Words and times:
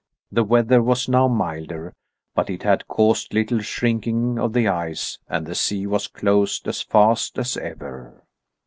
The 0.31 0.43
weather 0.43 0.81
was 0.81 1.07
now 1.07 1.27
milder, 1.27 1.93
but 2.33 2.49
it 2.49 2.63
had 2.63 2.87
caused 2.87 3.35
little 3.35 3.59
shrinking 3.59 4.39
of 4.39 4.51
the 4.53 4.67
ice 4.67 5.19
and 5.29 5.45
the 5.45 5.53
sea 5.53 5.85
was 5.85 6.07
closed 6.07 6.67
as 6.67 6.81
fast 6.81 7.37
as 7.37 7.55
ever. 7.55 8.23